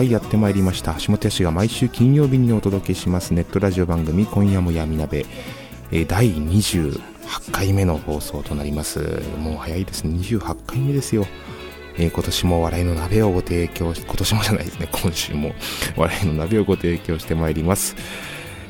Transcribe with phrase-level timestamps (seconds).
[0.00, 0.98] はいやってまいりました。
[0.98, 3.34] 下手市が毎週金曜日にお届けします。
[3.34, 5.26] ネットラジオ番組今夜も闇鍋、
[5.92, 6.98] え第28
[7.52, 9.22] 回目の放送となります。
[9.38, 10.16] もう早いですね。
[10.18, 11.26] 28回目ですよ。
[11.98, 14.88] えー今年も笑いの鍋をご提供し今年もじゃないですね。
[14.90, 15.52] 今週も
[15.98, 17.94] 笑いの鍋をご提供してまいります。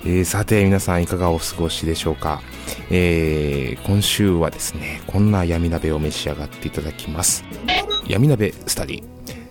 [0.05, 2.43] えーさて皆さんいかがお過ごしでしょうか、
[2.91, 7.45] えー今週はですねこんな闇鍋を召し上がっていただきます。
[8.09, 9.05] 闇鍋スタディ。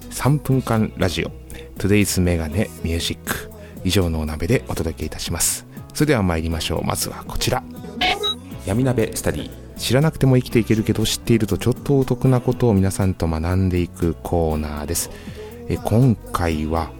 [0.09, 1.38] 3分間ラジオ。
[1.79, 3.49] Today's メガネミュージック
[3.85, 5.65] 以上のお鍋でお届けいたします。
[5.93, 6.83] それでは参りましょう。
[6.83, 7.63] まずはこちら。
[8.65, 9.49] 闇鍋スタディ。
[9.77, 15.09] 知らなくても生きていけるけど知っているとちょっとお得なことを皆さんと学んでいくコーナーです。
[15.69, 16.91] え今回は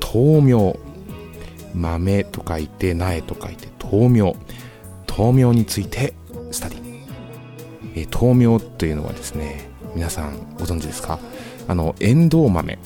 [0.00, 0.78] 豆苗。
[1.74, 4.36] 豆と書いて苗と書いて豆苗。
[5.16, 6.12] 豆苗について
[6.50, 7.00] スタディ。
[7.94, 11.18] え豆苗というのはですね皆さんご存知ですか？
[11.68, 12.78] あのエンドウ豆。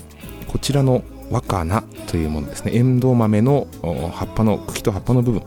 [0.47, 2.73] こちらの若菜というものですね。
[2.75, 5.43] エンドウ豆の葉っぱの茎と葉っぱの部分、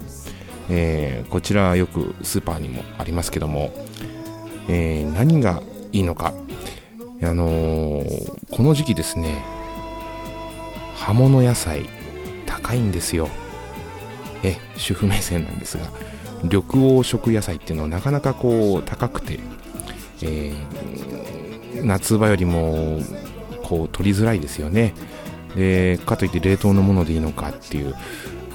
[0.70, 3.72] えーこちらはよくスーパーにもありますけども、
[4.70, 5.62] えー何が
[5.92, 6.34] いいのか。
[7.22, 9.44] あのーこの時期ですね。
[10.96, 11.86] 葉物野菜
[12.46, 13.28] 高いんですよ。
[14.44, 15.86] え主婦目線なんですが。
[16.44, 19.40] 緑黄色野菜っていうのはなかなかこう高くて、
[20.22, 23.00] えー夏場よりも
[23.64, 24.94] こう取りづらいですよね。
[25.56, 27.96] でかといって冷凍のものでいいのかっていう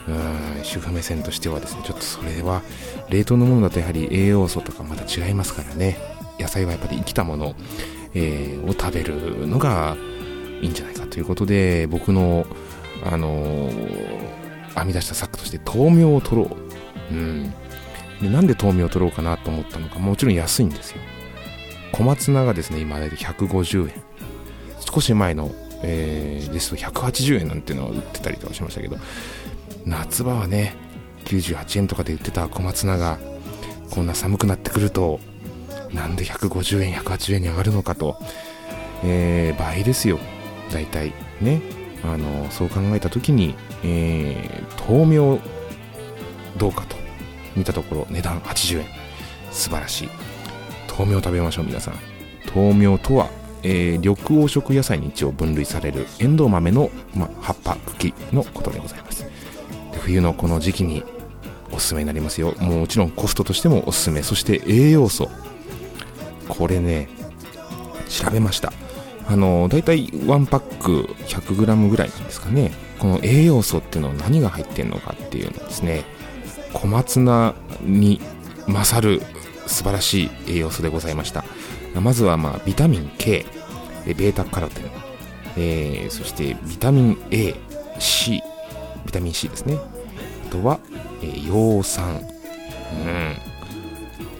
[0.08, 2.62] うん主婦目線としてはですねちょっとそれは
[3.10, 5.96] 冷凍のものだとやはり栄養素とかまた違いますからね。
[6.38, 7.54] 野菜はやっぱり生きたもの、
[8.14, 9.96] えーを食べるのが
[10.62, 12.46] いいんじゃないかということで僕の
[13.04, 14.48] あのー
[14.78, 16.56] 編み出した策として豆苗を取ろ
[17.10, 17.52] う、うん、
[18.22, 20.98] でなんで豆苗を取ろうかなと思ったのかもちろん安いんですよ。
[21.92, 24.02] 小松菜がですね今大体150円。
[24.80, 25.50] 少し前の、
[25.82, 28.96] えーですと180円なんていうのを売ってたりとかしましたけど
[29.86, 30.74] 夏場はね
[31.24, 33.18] 98円とかで売ってた小松菜が
[33.90, 35.20] こんな寒くなってくると
[35.92, 38.16] なんで150円180円に上がるのかと、
[39.04, 40.18] えー倍ですよ。
[40.70, 41.62] 大体ね。
[42.04, 45.40] あのそう考えた時に、えー豆苗
[46.58, 46.96] どうかと
[47.56, 48.86] 見たところ値段80円
[49.50, 50.08] 素晴らしい。
[50.98, 51.94] 豆苗食べましょう皆さん。
[52.54, 53.30] 豆苗とは、
[53.62, 59.24] えー緑黄色野菜に一応分類されるエンドウ豆の、ま、葉っぱ茎のことでございます。
[59.24, 61.02] で冬のこの時期に
[61.72, 62.54] おすすめになりますよ。
[62.60, 64.22] もちろんコストとしてもおすすめ。
[64.22, 65.28] そして栄養素。
[66.48, 67.08] これね
[68.08, 68.72] 調べました。
[69.26, 72.72] あの大体1パック 100g ぐらいなんですかね。
[72.98, 76.04] この栄養素っていうのは何が入ってるのかっていうのですね。
[76.72, 78.20] 小松菜に
[78.66, 79.22] 勝る
[79.66, 81.44] 素晴らしい栄養素でございました。
[82.00, 83.46] まずは、まあ、ビタミン K
[84.06, 84.84] えベータカロテン、
[85.56, 87.54] えーそしてビタミン A、
[87.98, 88.42] C
[89.04, 89.78] ビタミン C ですね。
[90.46, 90.80] あとは、
[91.22, 93.36] えー葉酸、うん、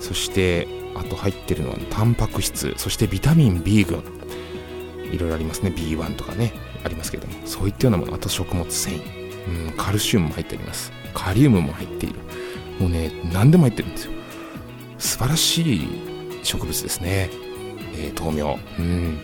[0.00, 2.74] そしてあと入ってるのはタンパク質。
[2.76, 4.02] そしてビタミン B 群。
[5.12, 5.70] いろいろありますね。
[5.70, 6.52] B1 とかね
[6.84, 7.34] ありますけども。
[7.46, 8.14] そういったようなもの。
[8.14, 10.92] あと食物繊維、うん、カルシウムも入っております。
[11.14, 12.18] カリウムも入っている。
[12.78, 14.12] もうね何でも入ってるんですよ。
[14.98, 15.88] 素晴らしい
[16.42, 17.30] 植物ですね、
[17.98, 18.58] えー豆苗。
[18.78, 19.18] うん。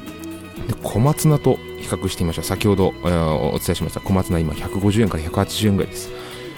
[0.67, 2.45] で小松菜と比較してみましょう。
[2.45, 4.01] 先ほど、えーお伝えしました。
[4.01, 6.11] 小松菜今150円から180円ぐらいです。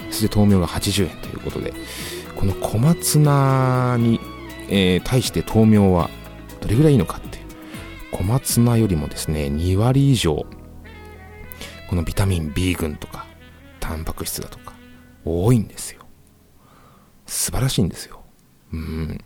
[0.09, 1.73] そして豆苗が80円ということで。
[2.35, 4.19] この小松菜に、
[4.69, 6.09] えー対して豆苗は
[6.61, 7.39] どれぐらいいいのかって
[8.11, 10.45] 小松菜よりもですね2割以上
[11.89, 13.25] このビタミン B 群とか
[13.79, 14.73] タンパク質だとか
[15.25, 16.01] 多いんですよ。
[17.25, 18.21] 素晴らしいんですよ。
[18.71, 19.17] うん。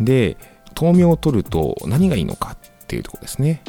[0.00, 0.36] で
[0.78, 3.62] 豆苗を取ると何がいいのかっていうところですね。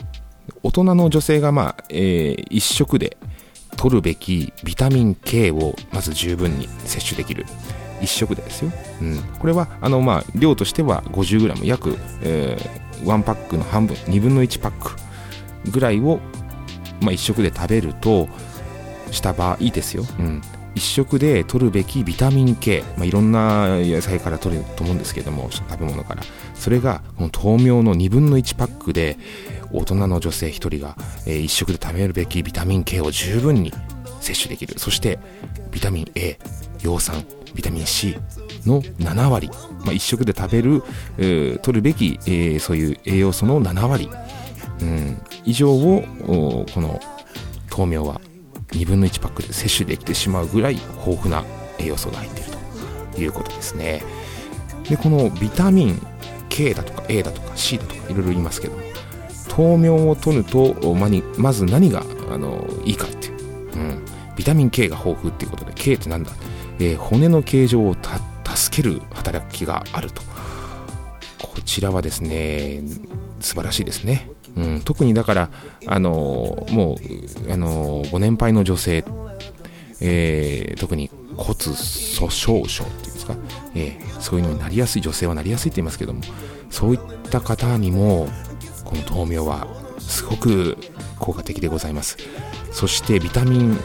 [0.64, 3.18] 大人の女性がまあ、えー、1食で
[3.78, 7.46] 取るべきビタミン K をまず十分に摂取できる。
[8.02, 8.72] 1食でですよ、
[9.02, 14.92] うん、これはあの、まあ、量としては 50g 約、えー、1パックの半分2分の1パック
[15.72, 16.20] ぐらいを、
[17.02, 18.28] まあ、1食で食べると
[19.12, 20.42] した場合いいですよ、うん、
[20.76, 26.24] 1食で取るべきビタミン K、まあ、いろんな野菜から取れると思うんですけども食べ物から。
[26.54, 29.18] それがこの豆苗の2分の1パックで
[29.72, 30.96] 大人の女性1人が、
[31.26, 33.74] え、1食で食べるべきビタミン K を十分に
[34.20, 34.80] 摂取できる。
[34.80, 35.20] そして
[35.72, 36.38] ビタミン A
[36.80, 38.18] 葉酸ビタミン C
[38.66, 39.50] の7割、
[39.86, 40.84] まあ、1食で食べる、
[41.18, 44.10] えー、取るべき、えー、そういう栄養素の7割、
[44.82, 46.04] うん、以上を
[46.74, 47.00] この
[47.76, 48.22] 豆苗は
[48.76, 51.44] 2分の1パックで摂取できてしまうぐらい豊富な
[51.80, 52.52] 栄養素が入っている
[53.14, 54.04] ということですね。
[54.90, 56.02] でこのビタミン
[56.50, 58.84] K だとか A だとか C だとかいろいろ言いますけども
[59.58, 64.06] 豆苗を取るとまにまず何があのいいかっていう、うん、
[64.36, 66.32] ビタミン K が豊富っていうことで K ってなんだ、
[66.80, 70.22] えー、骨の形状を助ける働きがあると。
[71.40, 72.82] こちらはですね
[73.40, 75.50] 素晴らしいですね、うん、特にだから
[75.86, 76.98] あのも
[77.48, 79.04] うあのご年配の女性、
[80.02, 81.56] えー、特に骨
[82.18, 83.36] 粗しょう症っていうんですか、
[83.76, 86.22] えー、そういうのになりやすい女性はなりやすいって言いますけども
[86.70, 87.00] そういっ
[87.30, 88.28] た方にも
[88.86, 89.68] この豆苗は
[90.00, 90.78] すごく
[91.20, 92.18] 効果的でございます。
[92.72, 93.80] そしてビタミン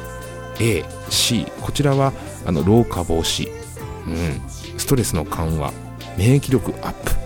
[0.60, 2.12] A、C こちらは
[2.44, 3.48] あの老化防止、
[4.06, 5.72] うん、ストレスの緩和
[6.18, 7.19] 免疫力アップ。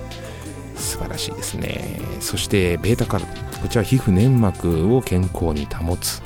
[0.85, 2.01] 素晴らしいですね。
[2.21, 6.23] そしてベータカロテンこちら皮膚粘膜を健康に保つ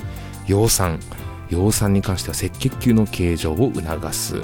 [0.46, 0.98] 葉酸。
[1.50, 4.42] 葉酸に関しては赤血球の形状を促す。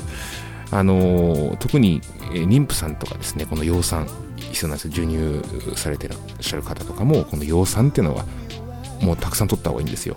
[0.70, 2.00] あの特に
[2.32, 8.25] 妊婦さんとかですねこの葉酸必要なんです授乳されてらっしゃる方とかもこの葉酸っていうのは
[9.00, 10.17] もうたくさん取った方がいいんですよ。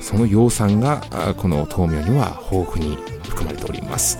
[0.00, 1.02] その葉酸が
[1.36, 4.18] この豆苗には豊富に含まれております。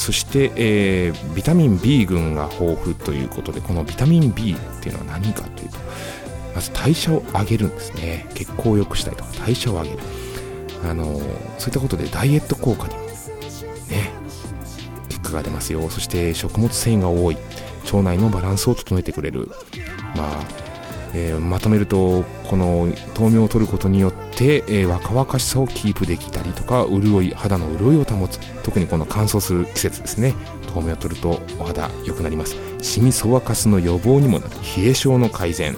[0.00, 5.76] そして、えー、ビタミン B 群が豊富ということでこのビタミン B っていうのは何かというと
[6.54, 8.26] まず代謝を上げるんですね。
[8.34, 9.98] 血行を良くしたいとか代謝を上げる。
[10.84, 14.10] あのそういったことでダイエット効果にもね
[15.10, 15.88] 結果が出ますよ。
[15.90, 17.36] そして食物繊維が多い。
[17.84, 19.50] 腸内のバランスを整えてくれる。
[20.16, 20.44] まあ、
[21.12, 28.38] えー、まとめるとこの豆苗を取ることによって、えー、若々しさをキープできたりとか潤い肌の潤いを保つ。
[28.62, 30.34] 特にこの乾燥する季節ですね。
[30.74, 32.56] 豆苗を取るとお肌良くなります。
[32.80, 34.52] シミソワカスの予防にもなる。
[34.76, 35.76] 冷え性の改善、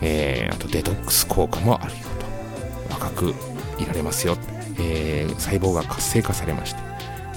[0.00, 1.98] えー、あとデトックス効果もあるよ
[2.88, 2.94] と。
[2.94, 3.34] 若く
[3.78, 4.36] いられますよ、
[4.78, 6.80] えー、細胞が活性化されまして、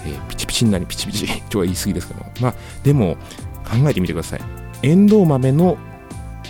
[0.06, 1.28] えー、ピチピチになりピチピチ。
[1.50, 2.54] とは言い過ぎですけどまあ
[2.84, 3.16] でも
[3.64, 4.42] 考えてみてください。
[4.84, 5.78] エンドウ豆の、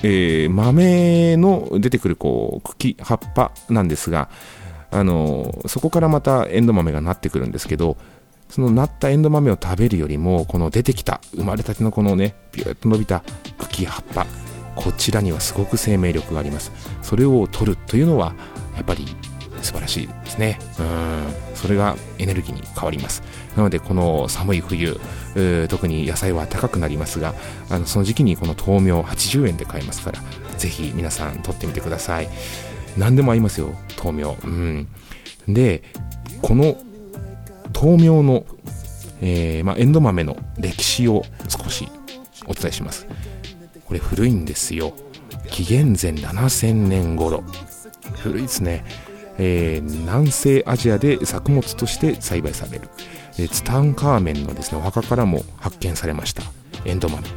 [0.03, 4.29] えー、豆の出てくるこう茎葉っぱなんですが
[4.89, 7.97] あのそこからまたエンド豆がなってくるんですけど
[8.49, 13.23] そのなったエンド豆を食べるよりもこの出てきた生まれたてのこのねビューッと伸びた
[13.57, 14.27] 茎葉っぱ
[14.75, 16.71] こちらにはすごく生命力があります。
[17.01, 18.33] それを取るというのは
[18.75, 19.05] やっぱり
[19.63, 20.59] 素晴らしいですね。
[20.79, 21.33] うん。
[21.55, 23.23] それがエネルギーに変わります。
[23.55, 24.99] なのでこの寒い冬
[25.69, 27.35] 特に野菜は高くなりますが
[27.69, 30.19] あのその時期にこの豆苗80円で買えますから
[30.57, 32.29] ぜひ皆さん取ってみてください。
[32.97, 34.37] 何でも合いますよ豆苗。
[34.43, 34.87] うん。
[35.47, 35.83] で
[36.41, 36.77] この
[37.73, 38.45] 豆苗の、
[39.21, 41.87] えー、まあ、エンド豆の歴史を少し
[42.45, 43.07] お伝えします。
[43.85, 44.93] これ古いんですよ。
[45.49, 47.43] 紀元前7000年頃。
[48.17, 48.85] 古いですね。
[49.43, 52.89] えー、南西アジアで作物として栽培される、
[53.39, 56.43] え、ツタンカーメンのですねお墓からも発見されました。
[56.85, 57.27] エンド豆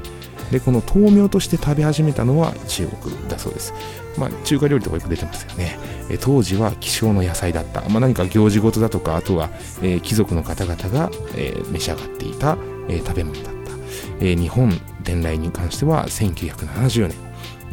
[0.51, 3.73] でこの豆苗として食べ始めたのは中国だそうです。
[4.19, 5.77] まあ、中華料理とかよく出てますよね、
[6.09, 9.51] え、当時は希少の野菜だった、まあ、何か行事事だとかあとは、
[9.83, 12.57] え、貴族の方々が、え、召し上がっていた、
[12.89, 13.73] え食べ物だった、
[14.21, 14.71] え日本
[15.03, 17.24] 伝来に関しては1970年。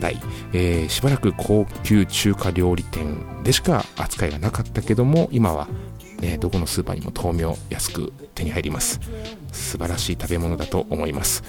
[0.01, 0.19] 代、
[0.51, 5.69] えー、しばらく高級中華料理店でしか扱いがなかったけども今は、
[6.19, 8.99] ね、どこのスーパーにも豆苗安く手に入ります。
[9.53, 11.43] 素晴らしい食べ物だと思います。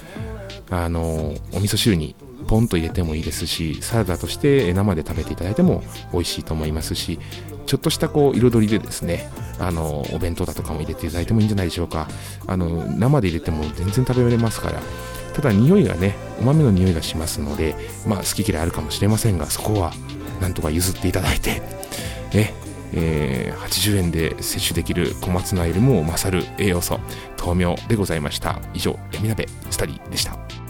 [0.69, 2.15] あのお味噌汁に
[2.47, 7.19] ポンと入れてもいいですしサラダとして生で食べていただいても美味しいと思いますし
[7.65, 9.29] ちょっとしたこう彩りでですね
[9.59, 12.07] あのお弁当だとかも入れていただいてもいいんじゃないでしょうか。
[12.47, 14.81] あの生で入れても全然食べられますから
[15.33, 17.75] ただ匂いがねうまみの匂いがしますので
[18.07, 19.93] まあ好き嫌いあるかもしれませんがそこは
[20.41, 21.61] なんとか譲っていただいて
[22.33, 22.53] ね
[22.95, 26.99] えー、80円で摂取できる小松菜よりも勝る栄養素
[27.39, 28.59] 豆苗でございました。
[28.73, 30.62] 以上闇鍋スタディでした。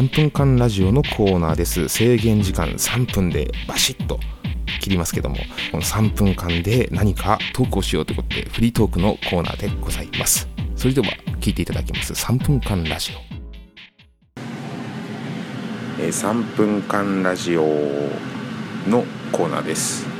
[0.00, 1.88] 分間ラジオのコーナーです。
[1.88, 4.18] 制限時間3分でバシッと
[4.80, 5.36] 切りますけども
[5.70, 10.48] この3分間で何かトークをしようということでフリートークのコーナーでございます。
[10.76, 11.08] それでは
[11.40, 12.14] 聞いていただきます。
[12.14, 13.12] 3分間ラジ
[15.98, 17.62] オ、3分間ラジオ
[18.88, 20.11] のコーナーです。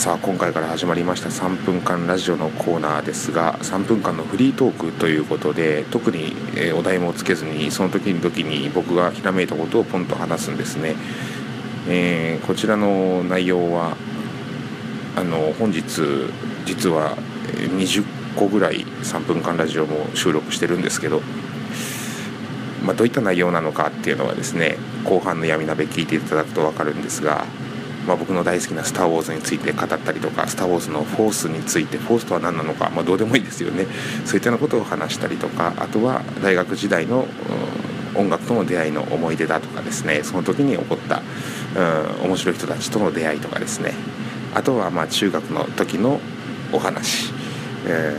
[0.00, 6.32] さあ今回から始まりました3分間ラジオのコーナーですが3分間のフリートークということで特に
[6.72, 10.96] お題もつけずにその時に時に僕がひらめいたことをポンと話すんですね、
[11.86, 13.94] えー、こちらの内容は
[15.16, 15.82] あの本日
[16.64, 17.14] 実は
[17.58, 18.02] 20
[18.36, 21.20] 個ぐらい3分間ラジオも収録してるんですけど、
[22.82, 27.44] まあ、どういった内容なのかっていうのはですね後半の闇鍋聞いていただくと分かるんですが
[28.06, 33.86] まあ、僕の大好きな「スター・ウォーズ」について語ったりとか「スター・ウォーズ」のフォースについてフォースとは何なのか、まあ、どうでもいいですよね。
[34.24, 37.26] そういったようなことを話したりとかあとは大学時代の
[38.14, 40.20] 音楽との出会いの思い出だとかですね。
[40.22, 41.22] その時に起こった
[42.22, 43.94] うん面白い人たちとの出会いとかですね。
[44.54, 46.20] あとはまあ中学の時の
[46.72, 47.32] お話、
[47.86, 48.16] え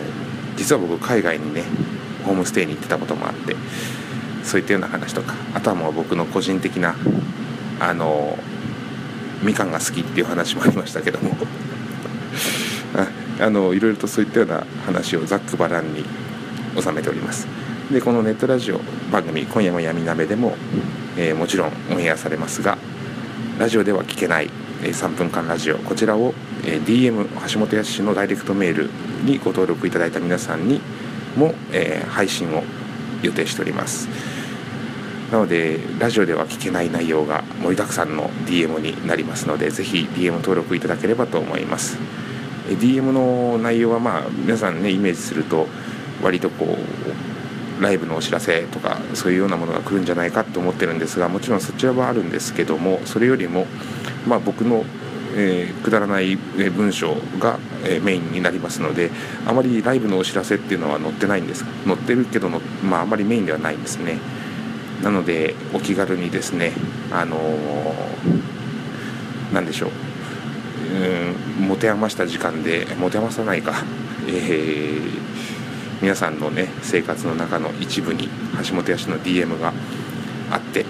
[0.55, 1.63] ー、実は僕海外にね
[2.25, 3.55] ホームステイに行ってたこともあって
[4.43, 6.95] そういったような話とかあとはもう僕の個人的な
[7.79, 8.37] あの
[9.41, 11.35] みかんが好きっていう話もありましたけども。
[13.39, 16.05] あのいろいろとそういったような話をざっくばらんに
[16.79, 17.47] 収めております。
[17.91, 18.79] でこのネットラジオ
[19.11, 20.55] 番組「今夜も闇鍋」でも、
[21.17, 22.77] えー、もちろんオンエアされますが
[23.59, 24.49] ラジオでは聞けない、
[24.83, 26.33] え、3分間ラジオこちらを、
[26.63, 28.89] え、DM 橋本康のダイレクトメール
[29.23, 30.79] にご登録いただいた皆さんに
[31.35, 32.63] も、え配信を
[33.21, 34.07] 予定しております。
[35.31, 41.97] なのでラジオでは聞けない内容が盛りだくさんの DM になりますのでぜひ DM 登録いただければと思います
[42.67, 45.67] DM の内容はまあ皆さんねイメージすると
[46.21, 46.77] 割とこ
[47.79, 53.65] うライブのお知らせとかそういうようなものが来るんじゃないかと思ってるんですがもちろんそちらはあるんですけどもそれよりも
[54.27, 54.83] まあ僕の
[55.33, 59.09] えー、くだらない文章が、えー、メインになりますので
[59.47, 64.19] あまりライブのお知らせっていうのは載ってないんです載ってるけどの、まあ、あまりメインではないんですね。
[65.03, 66.73] なのでお気軽にですね
[67.11, 67.37] あの
[69.53, 69.91] 何でしょう。
[71.59, 73.83] うん持て余した時間で持て余さないか、
[74.27, 75.01] えー、
[76.01, 78.29] 皆さんのね生活の中の一部に
[78.67, 79.71] 橋本屋氏の DM が
[80.51, 80.85] あって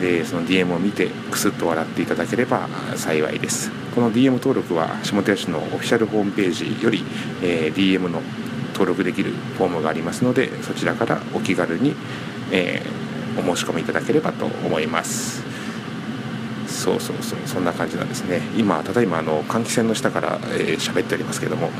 [0.00, 3.70] でその DM を見てクスッと笑っていただければ幸いです。
[3.94, 7.02] この DM 登録は橋本屋氏のオフィシャルホームページより、
[7.42, 8.22] えー、DM の
[8.72, 11.94] 登録できるフォームがありますのでそちらからお気軽に、
[12.52, 13.09] えー
[13.40, 15.42] お申し込みいただければと思います。
[16.66, 18.40] そうそうそうそんな感じなんですね。
[18.56, 21.70] 今ただいまあの換気扇の下から喋、えー、っておりますけども、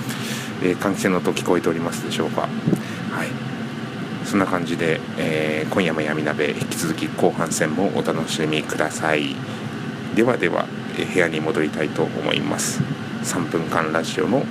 [0.62, 2.43] えー、換気扇の音聞こえておりますでしょうか。
[2.43, 2.47] は
[3.25, 3.50] い。
[4.26, 9.35] そんな感じで、えー、今夜も闇鍋引き続き後半戦もお楽しみください。
[10.14, 10.67] ではでは、
[10.99, 12.83] え部屋に戻りたいと思います。
[13.23, 14.45] 3分間ラジオの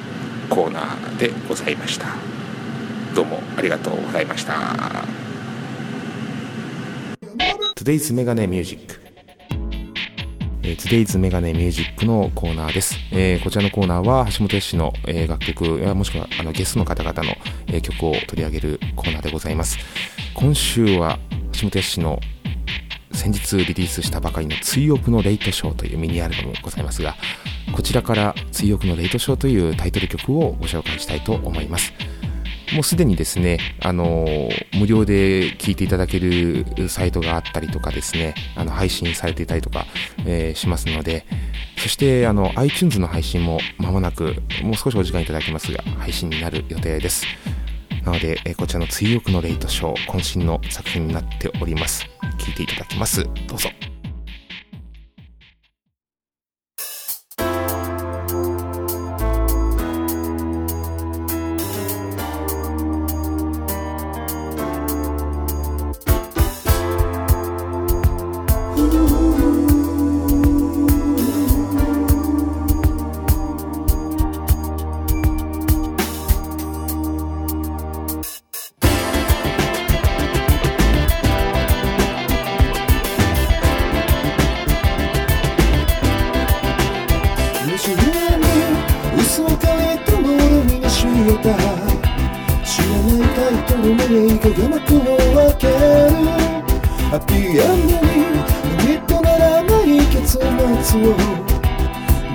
[0.50, 2.08] コーナーでございました。
[3.14, 5.19] どうもありがとうございました。
[7.80, 9.00] Today's メガネミュージック。
[10.64, 12.98] えー、Today's メガネミュージックのコーナーです。
[13.14, 19.78] えー、こちらのコーナーは橋本氏の、えー、楽曲やもしくはあのゲストの方々の、えー、曲を取り上げるコーナーでございます。
[20.34, 21.20] 今週は
[21.54, 22.20] 橋本氏の
[23.14, 27.16] 先日リリースしたばかりの追憶のレイトショーというミニアルバムございますが、
[27.74, 31.94] こちらから追憶のレイトショーというタイトル曲をご紹介したいと思います。
[32.74, 34.28] もうすでにですね、あの
[34.74, 39.86] 無料で聞いていただけるサイトがあったりとかですね、あの配信されていたりとか、
[40.26, 41.26] えー、しますので、
[41.78, 47.26] そしてあの iTunes の配信も間もなく、もう少しお時間いただきますが、配信になる予定です。
[48.04, 52.06] なので、えー、こちらの追憶のレイトショー、渾身の作品になっております。
[52.38, 53.24] 聞いていただきます。
[53.48, 53.70] どうぞ。
[89.30, 91.54] そスはっても俺にが知れた。
[92.66, 94.02] 知らないタイトルメ
[94.34, 95.78] イクが幕を開ける。
[97.12, 98.18] ハッピーエンドに
[98.78, 100.42] 何とならない結末
[101.06, 101.14] を。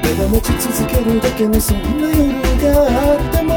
[0.02, 2.30] 手が持ち続けるだけのそんな夜
[2.62, 3.53] があっても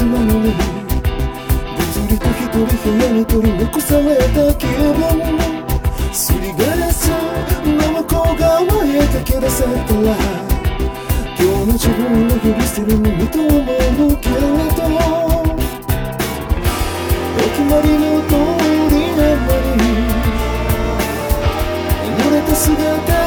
[0.00, 4.80] スなのに物理と一人部屋に取り残された気分
[6.10, 7.10] すりガラス
[7.66, 9.76] の向こう側へ駆け出せたら
[11.38, 14.80] 今日の自分を呼び捨てるのにと思うけれど
[17.36, 18.32] お決まりの通
[18.88, 19.84] りなのに
[22.16, 22.70] 濡れた姿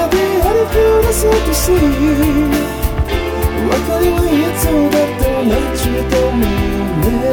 [0.10, 1.70] で歩き出そうとし
[3.64, 5.03] 別れはいつだ
[5.44, 7.32] って同じと思うね。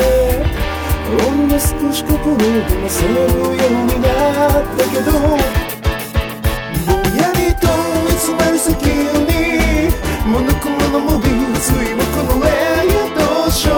[1.10, 4.06] ほんの少し心を離せるようにな
[4.60, 7.66] ったけどぼんやりと
[8.06, 9.30] 見つめる先に
[10.26, 12.46] モノクロのモビー水木のレ
[12.86, 13.70] イヤーどうしよ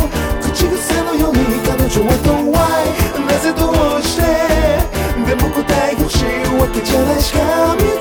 [0.00, 0.08] う
[0.42, 2.52] 口癖のように彼女は遠い。
[3.26, 3.60] なぜど
[3.98, 4.22] うして？
[5.26, 6.24] でも答え欲しい
[6.58, 7.32] わけじゃないし。
[7.34, 7.99] か見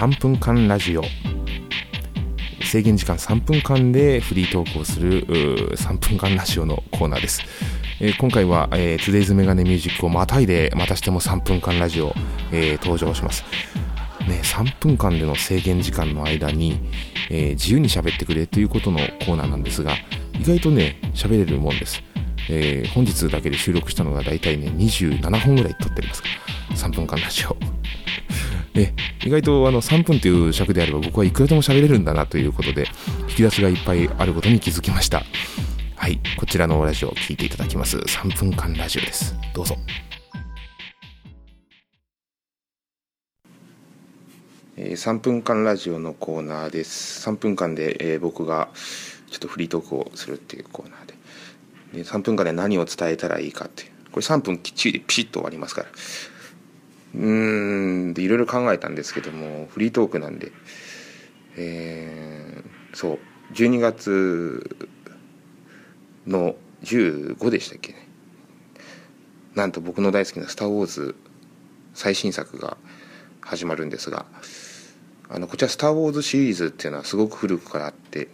[0.00, 1.02] 3分間ラジオ。
[2.62, 5.26] 制限時間3分間でフリートークをする
[5.76, 7.42] 3分間ラジオのコーナーです、
[8.00, 12.14] えー今回は、えー、Today's メガネミュージックをまたいでまたしても3分間ラジオ、
[12.50, 13.44] えー登場します。
[14.26, 16.80] ね、3分間での制限時間の間に、
[17.28, 19.92] えー自由に喋ってくれということのコーナーなんですが
[20.40, 22.02] 意外とね喋れるもんです、
[22.48, 26.22] えー本日だけで収録したのが大体ね27本ぐらい撮っております。
[26.70, 27.69] 3分間ラジオ。
[28.74, 28.92] え
[29.24, 32.86] 意外とあの3分という尺であれば僕はいくらでも喋れるんだなということで
[33.28, 35.22] 引き出しがいっぱいあることに気づきました。
[35.96, 36.18] はい。
[36.38, 37.98] こちらのラジオを聞いていただきます。
[37.98, 39.34] 3分間ラジオです。
[39.52, 39.76] どうぞ。
[44.78, 47.28] えー3分間ラジオのコーナーです。
[47.28, 48.70] 3分間で、えー僕が
[49.30, 51.14] ちょっとフリートークをするっていうコーナーで。
[51.98, 53.90] で3分間で何を伝えたらいいかっていう。
[54.10, 55.88] これ3分きっちりでピシッと終わりますから。
[57.14, 60.52] うんでいろいろ考えたんですけどもフリートークなんで。
[61.56, 63.18] えーそう。
[63.54, 64.76] 12月
[66.26, 68.08] の15でしたっけね。
[69.54, 71.14] なんと僕の大好きな「スター・ウォーズ」
[71.94, 72.76] 最新作が
[73.40, 74.26] 始まるんですが
[75.28, 78.28] あのこちら「スター・ウォーズ」シリーズっていうのはすごく古くからあって、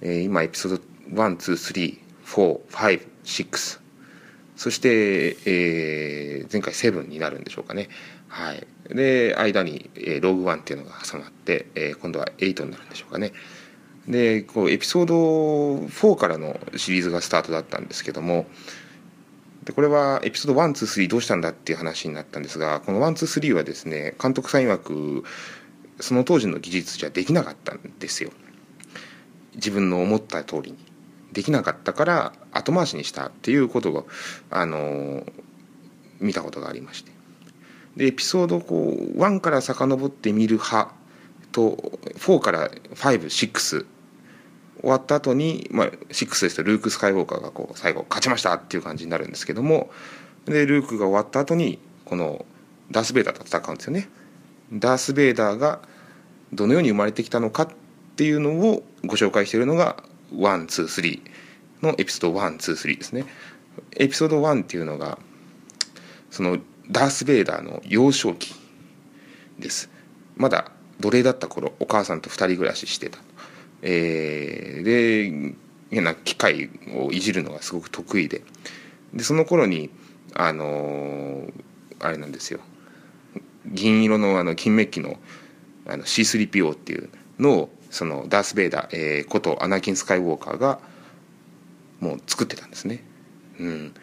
[0.00, 0.82] えー今エピソード
[1.14, 3.80] 1、2、3、4、5、6
[4.56, 7.88] そして、えー前回7になるんでしょうかね。
[8.28, 8.66] はい。
[8.88, 13.32] で間に、えーローグワンっていうのが挟まって、えー今度は8になるんでしょうかね。
[14.08, 15.14] でこうエピソード
[15.86, 18.46] 4からのシリーズがスタートだったんですけども
[19.64, 25.24] でこれはエピソード123どうしたんだっていう話になったんですがこの123はですね監督さん曰く
[26.00, 28.30] その当時の技術じゃできなかったんですよ。
[29.54, 30.78] 自分の思った通りに。
[31.34, 34.06] できなかったから後回しにしたっていうことを
[34.50, 35.24] あの
[36.20, 37.12] 見たことがありまして
[37.96, 40.94] でエピソードこう1から遡って見る派
[41.52, 43.86] と4から56
[44.80, 49.90] 終わった後に、まあ、6ですとルーク・スカイウォーカーがこう最後勝ちましたっていう感じになるんですけども
[50.46, 52.44] でルークが終わった後にこの
[52.90, 54.08] ダース・ベイダーと戦うんですよね。
[54.72, 55.80] ダース・ベイダーが
[56.52, 57.68] どのように生まれてきたのかっ
[58.16, 60.02] ていうのをご紹介しているのが
[60.36, 61.20] 123
[61.82, 63.24] のエピソード123ですね。
[63.96, 65.18] エピソード1っていうのが
[66.30, 66.58] その
[66.90, 68.54] ダース・ベイダーの幼少期
[69.58, 69.90] です。
[70.36, 70.70] まだ
[71.00, 73.18] 奴隷だった頃お母さんと2人暮らししてた
[73.82, 75.54] えー、で
[75.90, 78.42] 変な機械をいじるのがすごく得意で。
[79.12, 79.90] でその頃に
[80.34, 81.52] あのー、
[82.00, 82.60] あれなんですよ。
[83.66, 85.18] 銀色のあの金メッキの
[85.86, 90.80] あの C3PO っていうのをそのダース・ベイダー、えー、ことアナキン・スカイウォーカーが
[92.00, 93.04] もう作ってたんですね。
[93.60, 93.94] うん、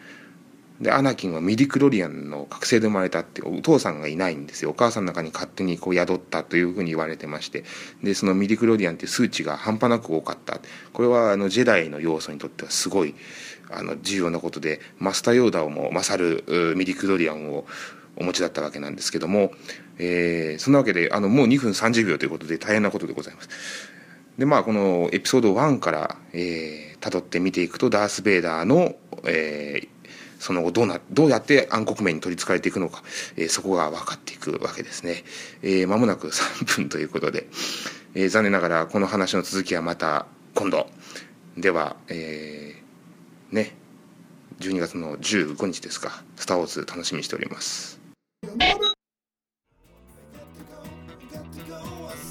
[0.80, 4.70] でアナキンはミディクロリアンの覚醒で生まれたってお父さんがいないんですよ。
[4.70, 7.64] お母さんの中に勝手にこう宿ったというふうに言われてまして。
[8.02, 10.58] でそのミディクロリアンっていう数値が半端なく多かった。
[10.94, 13.14] これはあのジェダイの要素にとってはすごい
[13.70, 17.66] あの重要なことでマスターヨーダをも勝るミディクロリアンを
[18.16, 19.52] お持ちだったわけなんですけども、
[19.98, 23.48] えー、そんなわけであのもう2分30秒ということで大変なことでございます。
[24.38, 29.88] でまあこのエピソード1から、えー、辿って見ていくとダース・ベイダーの、えー、
[30.38, 33.02] その後どうな、どうやって暗黒面に取り憑かれていくのか、
[33.36, 35.22] えー、そこが分かっていくわけですね。
[35.62, 37.46] えー、間もなく3分ということで、
[38.14, 40.88] えー、残念ながらこの話の続きはまた今度。
[41.56, 43.76] では、えー、ね、
[44.58, 48.01] 12月の15日ですか、スター・ウォーズ楽しみにしております。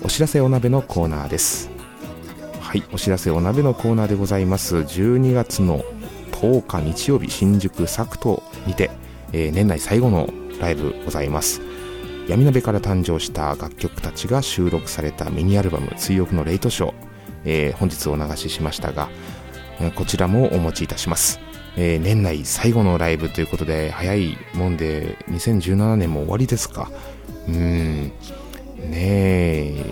[0.03, 1.69] お知らせお鍋のコーナーです。
[2.59, 4.77] はい、お知らせお鍋のコーナーでございます。
[4.77, 5.83] 12月の
[6.41, 8.89] 10日日曜日新宿サクトにて、
[9.31, 10.27] えー、年内最後の
[10.59, 11.61] ライブございます
[12.27, 16.93] 闇鍋から誕生した楽曲たちが収録されたミニアルバム「追憶のレイトショー」
[17.45, 19.09] えー、本日お流ししましたが、
[19.79, 21.39] えー、こちらもお持ちいたします、
[21.77, 26.89] えー、年内最後のライブということで早いもんで2017年も終わりですか？
[27.47, 27.55] うん。
[27.55, 28.11] ね
[28.93, 29.85] え。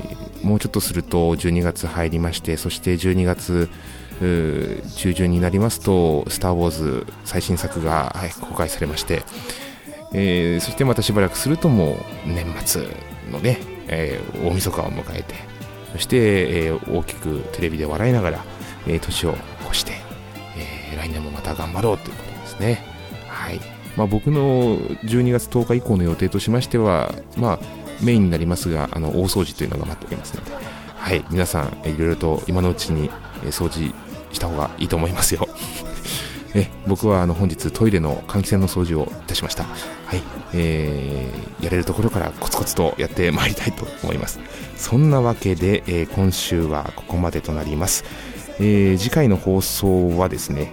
[0.43, 3.69] もうちょっとすると12月入りましてそして12月
[4.21, 9.23] 中旬になりますと「スター・ウォーズ」最新作が、はい、公開されまして、
[10.13, 12.83] えー、そしてまたしばらくするともう年末
[13.31, 15.35] のね、えー、大晦日を迎えて
[15.93, 16.17] そして、
[16.67, 18.45] えー、大きくテレビで笑いながら、
[18.87, 19.35] えー、年を
[19.67, 19.93] 越して、
[20.91, 22.83] えー、来年もまた頑張ろうということですね。
[23.27, 23.59] はい。
[23.95, 27.59] まあ、僕の12月10日以降の予定としましては、まあ、
[28.01, 30.51] メインになりますがあの大掃除というのが待っておりますので、
[30.95, 33.09] はい、皆さんいろいろと今のうちに
[33.45, 33.93] 掃除
[34.31, 35.47] した方がいいと思いますよ。
[36.55, 39.65] え僕はあの本日トイレの換気扇の掃除をいたしました。
[39.65, 40.21] はい、
[40.53, 44.39] えー、やれるところからコツコツとやってまいりたいと思います。
[44.75, 48.03] そんなわけで、えー、今週はここまでとなります、
[48.59, 50.71] えー、次回の放送はですね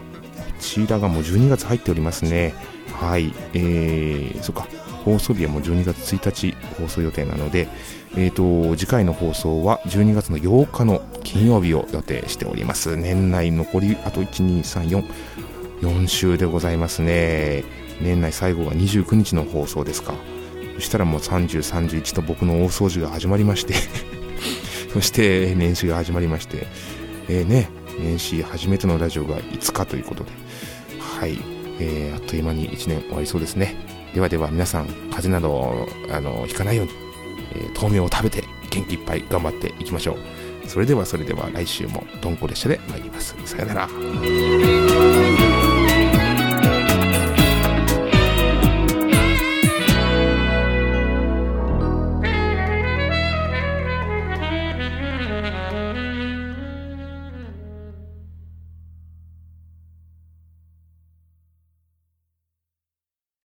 [0.60, 2.54] ちらがもう12月入っておりますね。
[2.92, 3.32] はい。
[3.54, 4.66] えー、そっか。
[5.06, 7.68] 放送日はもう12月1日放送予定なので、
[8.16, 12.96] えーと、次回の放送は12月の8日の金曜日を予定しております。
[12.96, 17.62] 年内残りあと12344週でございますね。
[18.00, 20.14] 年内最後が29日の放送ですか。
[20.74, 23.74] そしたらもう3031と僕の大掃除が始まりまして。
[24.92, 26.66] そして年始が始まりまして。
[27.28, 27.68] えー、ね。
[27.98, 30.30] 年始初めてのラジオが5日ということで
[30.98, 31.38] はい、
[31.80, 33.76] えー、あっという間に1年終わりそうですね
[34.14, 37.06] ではでは皆さん風邪などあのひかないように
[37.56, 40.68] えー、豆苗を食べて元気いっぱい頑張っていきましょう。
[40.68, 43.35] それではそれでは来週もどんこ列車で参ります。
[43.44, 43.88] さよなら。